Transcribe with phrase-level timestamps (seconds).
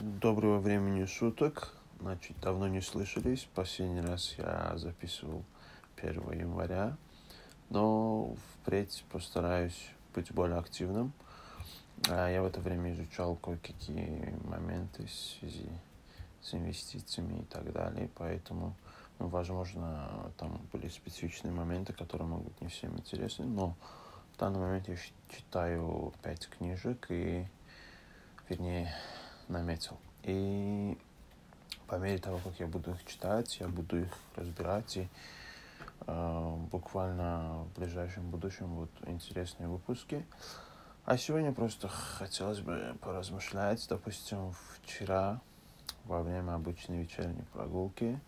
[0.00, 1.74] Доброго времени суток.
[2.00, 3.46] Значит, давно не слышались.
[3.54, 5.44] Последний раз я записывал
[5.98, 6.96] 1 января.
[7.68, 11.12] Но впредь постараюсь быть более активным.
[12.08, 15.68] А Я в это время изучал кое-какие моменты в связи
[16.40, 18.08] с инвестициями и так далее.
[18.14, 18.74] Поэтому,
[19.18, 23.44] ну, возможно, там были специфичные моменты, которые могут не всем интересны.
[23.44, 23.76] Но
[24.32, 24.96] в данный момент я
[25.28, 27.46] читаю пять книжек и,
[28.48, 28.94] вернее,
[29.50, 29.98] наметил.
[30.22, 30.96] И
[31.86, 35.08] по мере того, как я буду их читать, я буду их разбирать, и
[36.06, 40.24] э, буквально в ближайшем будущем будут интересные выпуски.
[41.04, 43.84] А сегодня просто хотелось бы поразмышлять.
[43.88, 45.40] Допустим, вчера
[46.04, 48.20] во время обычной вечерней прогулки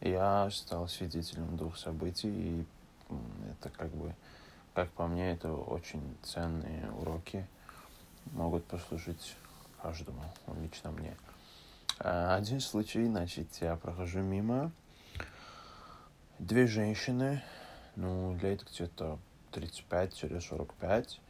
[0.00, 2.66] я стал свидетелем двух событий, и
[3.50, 4.14] это как бы,
[4.74, 7.46] как по мне, это очень ценные уроки,
[8.32, 9.36] могут послужить
[9.84, 10.22] каждому,
[10.62, 11.14] лично мне.
[11.98, 14.72] А, один случай, значит, я прохожу мимо,
[16.38, 17.42] две женщины,
[17.94, 19.18] ну, лет где-то
[19.52, 21.20] 35-45,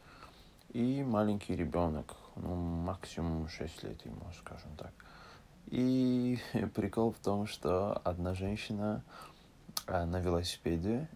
[0.69, 4.93] и маленький ребенок, ну, максимум 6 лет ему, скажем так.
[5.67, 6.39] И
[6.75, 9.03] прикол в том, что одна женщина
[9.85, 11.09] а, на велосипеде,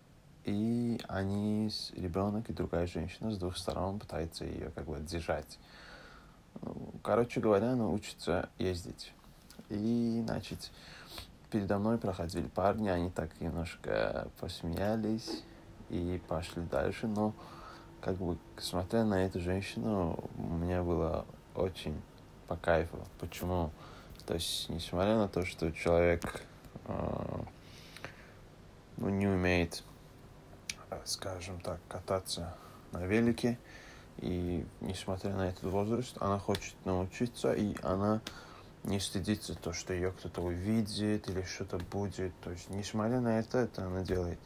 [0.43, 5.57] и они, ребенок и другая женщина с двух сторон пытаются ее как бы держать.
[7.03, 9.13] Короче говоря, она учится ездить.
[9.69, 10.71] И, значит,
[11.51, 15.43] передо мной проходили парни, они так немножко посмеялись
[15.89, 17.33] и пошли дальше, но
[18.01, 21.99] как бы, смотря на эту женщину, мне было очень
[22.47, 22.97] по кайфу.
[23.19, 23.71] Почему?
[24.25, 26.43] То есть, несмотря на то, что человек
[26.85, 27.41] э,
[28.97, 29.83] ну, не умеет,
[31.05, 32.55] скажем так, кататься
[32.91, 33.57] на велике,
[34.21, 38.21] и несмотря на этот возраст, она хочет научиться, и она
[38.83, 42.33] не стыдится то, что ее кто-то увидит или что-то будет.
[42.41, 44.39] То есть, несмотря на это, это она делает.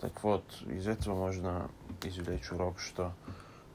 [0.00, 1.70] Так вот, из этого можно
[2.02, 3.12] извлечь урок, что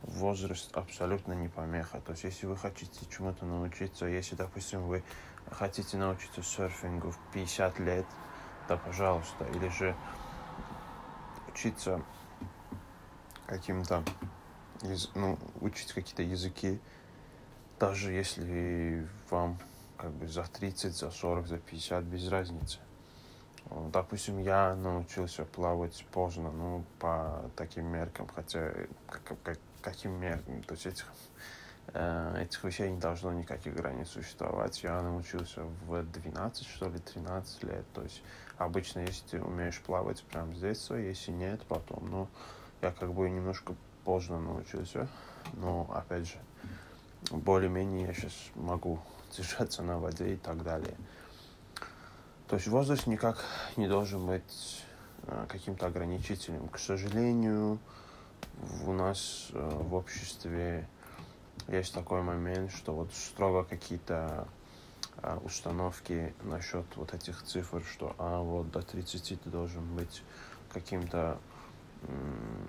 [0.01, 1.99] возраст абсолютно не помеха.
[2.01, 5.03] То есть, если вы хотите чему-то научиться, если, допустим, вы
[5.51, 8.05] хотите научиться серфингу в 50 лет,
[8.67, 9.45] да, пожалуйста.
[9.53, 9.95] Или же
[11.47, 12.01] учиться
[13.45, 14.03] каким-то
[15.15, 16.79] ну, учить какие-то языки,
[17.79, 19.57] даже если вам
[19.97, 22.79] как бы за 30, за 40, за 50, без разницы.
[23.91, 28.71] Допустим, я научился плавать поздно, ну, по таким меркам, хотя
[29.09, 31.11] как, как, каким меркам, то есть этих,
[31.87, 34.83] э, этих вещей не должно никаких границ существовать.
[34.83, 38.21] Я научился в 12, что ли, 13 лет, то есть
[38.57, 42.27] обычно, если ты умеешь плавать прям с детства, если нет, потом, ну,
[42.83, 43.73] я как бы немножко
[44.05, 45.07] поздно научился,
[45.53, 46.37] но, опять же,
[47.31, 48.99] более-менее я сейчас могу
[49.35, 50.95] держаться на воде и так далее.
[52.47, 53.43] То есть возраст никак
[53.75, 54.83] не должен быть
[55.23, 56.67] э, каким-то ограничителем.
[56.67, 57.79] К сожалению,
[58.85, 60.87] у нас э, в обществе
[61.67, 64.47] есть такой момент, что вот строго какие-то
[65.17, 70.21] э, установки насчет вот этих цифр, что а вот до 30 ты должен быть
[70.71, 71.39] каким-то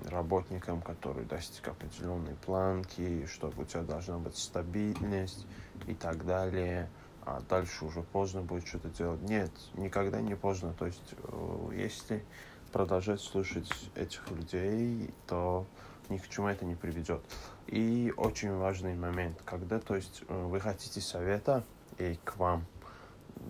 [0.06, 5.47] работникам, которые достиг определенной планки, чтобы у тебя должна быть стабильность
[5.86, 6.88] и так далее.
[7.24, 9.20] А дальше уже поздно будет что-то делать.
[9.22, 10.72] Нет, никогда не поздно.
[10.78, 12.24] То есть, э, если
[12.72, 15.66] продолжать слушать этих людей, то
[16.08, 17.20] ни к чему это не приведет.
[17.66, 21.64] И очень важный момент, когда, то есть, э, вы хотите совета,
[21.98, 22.64] и к вам,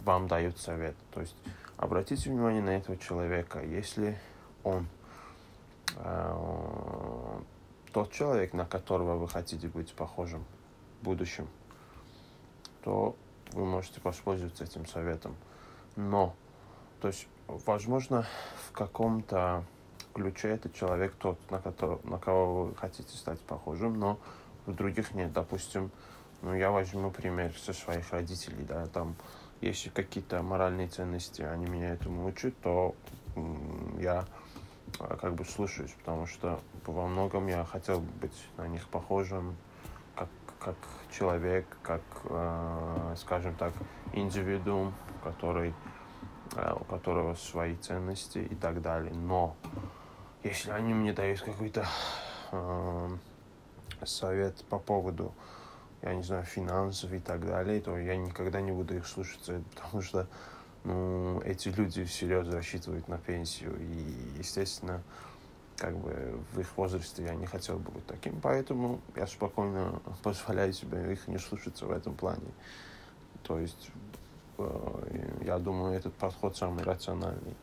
[0.04, 0.96] вам дают совет.
[1.12, 1.36] То есть,
[1.76, 3.62] обратите внимание на этого человека.
[3.62, 4.18] Если
[4.64, 4.86] он
[7.92, 10.44] тот человек, на которого вы хотите быть похожим
[11.00, 11.48] в будущем,
[12.82, 13.16] то
[13.52, 15.34] вы можете воспользоваться этим советом.
[15.96, 16.34] Но,
[17.00, 18.26] то есть, возможно,
[18.68, 19.64] в каком-то
[20.12, 24.18] ключе этот человек тот, на, который, на кого вы хотите стать похожим, но
[24.66, 25.32] в других нет.
[25.32, 25.90] Допустим,
[26.42, 29.16] ну, я возьму пример со своих родителей, да, там,
[29.60, 32.94] если какие-то моральные ценности, они меня этому учат, то
[33.98, 34.26] я а,
[34.98, 39.56] как бы слушаюсь, потому что во многом я хотел быть на них похожим,
[40.14, 40.28] как,
[40.58, 40.76] как
[41.10, 43.72] человек, как, э, скажем так,
[44.12, 45.74] индивидуум, который,
[46.54, 49.12] э, у которого свои ценности и так далее.
[49.12, 49.56] Но
[50.42, 51.86] если они мне дают какой-то
[52.52, 53.08] э,
[54.04, 55.34] совет по поводу,
[56.02, 60.02] я не знаю, финансов и так далее, то я никогда не буду их слушаться, потому
[60.02, 60.26] что
[60.86, 65.02] ну, эти люди всерьез рассчитывают на пенсию, и, естественно,
[65.76, 70.72] как бы в их возрасте я не хотел бы быть таким, поэтому я спокойно позволяю
[70.72, 72.52] себе их не слушаться в этом плане.
[73.42, 73.90] То есть,
[74.58, 77.56] э, я думаю, этот подход самый рациональный.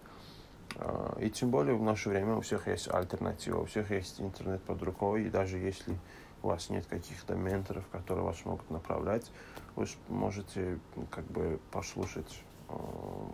[0.76, 4.62] Э, и тем более в наше время у всех есть альтернатива, у всех есть интернет
[4.64, 5.98] под рукой, и даже если
[6.42, 9.32] у вас нет каких-то менторов, которые вас могут направлять,
[9.78, 10.78] вы можете
[11.10, 12.44] как бы послушать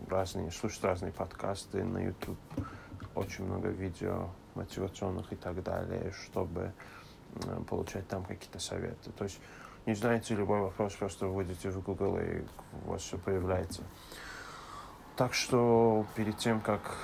[0.10, 2.40] разные, слушать разные подкасты на YouTube,
[3.16, 6.74] очень много видео мотивационных и так далее, чтобы
[7.36, 9.12] э, получать там какие-то советы.
[9.12, 9.40] То есть
[9.86, 12.44] не знаете любой вопрос, просто вводите в Google и
[12.86, 13.84] у вас все появляется.
[15.16, 16.98] Так что перед тем, как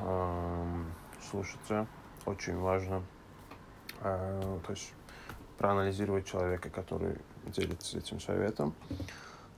[0.00, 0.84] э,
[1.30, 1.86] слушаться,
[2.26, 3.02] очень важно
[4.00, 4.92] э, то есть
[5.58, 7.16] проанализировать человека, который
[7.46, 8.74] делится этим советом.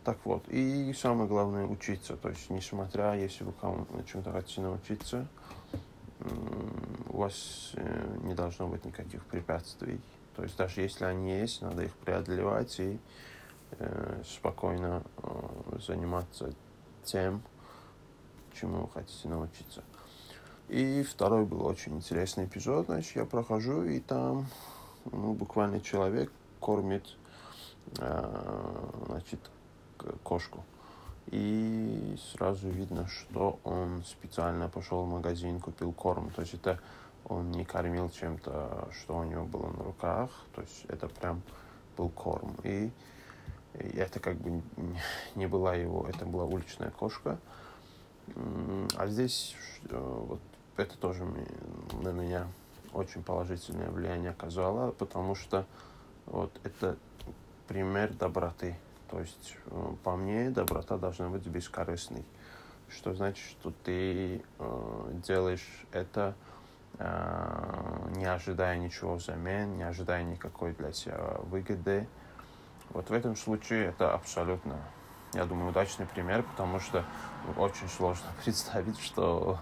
[0.04, 5.28] Так вот, и самое главное учиться, то есть несмотря, если вы на чем-то хотите научиться,
[7.08, 10.00] у вас э, не должно быть никаких препятствий.
[10.36, 12.98] То есть даже если они есть, надо их преодолевать и
[13.72, 16.52] э, спокойно э, заниматься
[17.04, 17.42] тем,
[18.54, 19.82] чему вы хотите научиться.
[20.68, 24.46] И второй был очень интересный эпизод, значит, я прохожу, и там
[25.10, 26.30] ну, буквально человек
[26.60, 27.16] кормит
[29.06, 29.40] значит,
[30.22, 30.64] кошку.
[31.26, 36.30] И сразу видно, что он специально пошел в магазин, купил корм.
[36.30, 36.80] То есть это
[37.24, 40.30] он не кормил чем-то, что у него было на руках.
[40.54, 41.42] То есть это прям
[41.96, 42.56] был корм.
[42.64, 42.90] И,
[43.74, 44.62] это как бы
[45.34, 47.38] не была его, это была уличная кошка.
[48.96, 49.56] А здесь
[49.90, 50.40] вот
[50.76, 51.24] это тоже
[52.02, 52.46] на меня
[52.92, 55.66] очень положительное влияние оказало, потому что
[56.26, 56.96] вот это
[57.68, 58.76] пример доброты.
[59.10, 62.24] То есть, э, по мне, доброта должна быть бескорыстной.
[62.88, 66.36] Что значит, что ты э, делаешь это,
[66.98, 72.08] э, не ожидая ничего взамен, не ожидая никакой для себя выгоды.
[72.90, 74.78] Вот в этом случае это абсолютно,
[75.34, 77.04] я думаю, удачный пример, потому что
[77.56, 79.58] очень сложно представить, что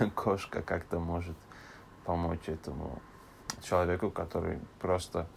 [0.16, 1.36] кошка как-то может
[2.04, 3.00] помочь этому
[3.62, 5.28] человеку, который просто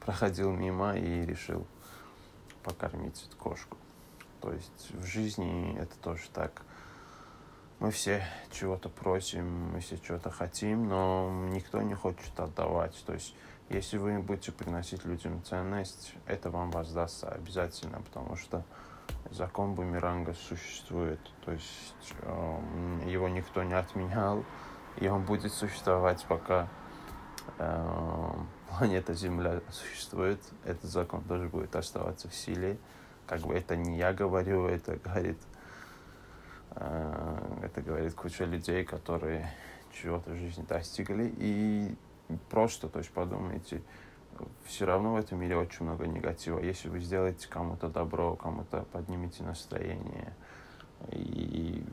[0.00, 1.66] проходил мимо и решил
[2.62, 3.76] покормить кошку.
[4.40, 6.62] То есть в жизни это тоже так.
[7.78, 13.02] Мы все чего-то просим, мы все чего-то хотим, но никто не хочет отдавать.
[13.06, 13.34] То есть
[13.70, 18.64] если вы будете приносить людям ценность, это вам воздастся обязательно, потому что
[19.30, 21.20] закон бумеранга существует.
[21.44, 24.44] То есть э, его никто не отменял,
[24.96, 26.68] и он будет существовать, пока
[27.58, 27.99] э,
[28.80, 32.78] планета Земля существует, этот закон тоже будет оставаться в силе.
[33.26, 35.36] Как бы это не я говорю, это говорит,
[36.76, 39.52] э, это говорит куча людей, которые
[39.92, 41.30] чего-то в жизни достигли.
[41.36, 41.94] И
[42.48, 43.82] просто, то есть подумайте,
[44.64, 46.58] все равно в этом мире очень много негатива.
[46.58, 50.32] Если вы сделаете кому-то добро, кому-то поднимете настроение
[51.10, 51.84] и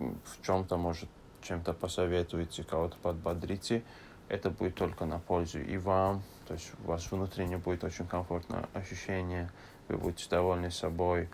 [0.00, 1.08] в чем-то, может,
[1.42, 3.84] чем-то посоветуете, кого-то подбодрите,
[4.28, 8.68] это будет только на пользу и вам, то есть у вас внутренне будет очень комфортное
[8.74, 9.50] ощущение,
[9.88, 11.28] вы будете довольны собой,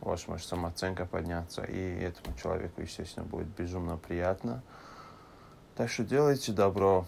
[0.00, 4.62] у вас может самооценка подняться, и этому человеку, естественно, будет безумно приятно.
[5.76, 7.06] Так что делайте добро,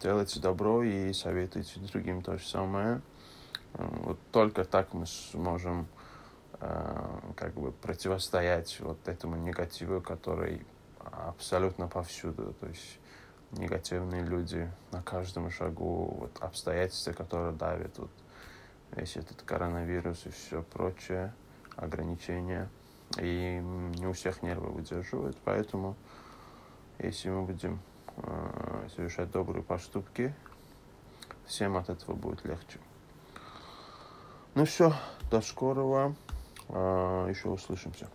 [0.00, 3.00] делайте добро и советуйте другим то же самое.
[3.72, 5.88] Вот только так мы сможем
[6.60, 10.64] э, как бы противостоять вот этому негативу, который
[11.00, 12.54] абсолютно повсюду.
[12.60, 12.98] То есть
[13.52, 18.10] негативные люди на каждом шагу, вот обстоятельства, которые давят, вот
[18.92, 21.34] весь этот коронавирус и все прочее,
[21.76, 22.68] ограничения.
[23.18, 23.60] И
[23.96, 25.94] не у всех нервы выдерживают, поэтому
[26.98, 27.80] если мы будем
[28.16, 30.34] э, совершать добрые поступки,
[31.46, 32.78] всем от этого будет легче.
[34.54, 34.94] Ну все,
[35.30, 36.14] до скорого,
[36.68, 38.08] э, еще услышимся.